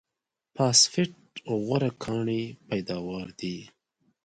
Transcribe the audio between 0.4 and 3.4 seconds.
فاسفېټ غوره کاني پیداوار